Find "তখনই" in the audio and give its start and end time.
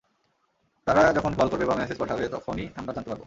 2.27-2.65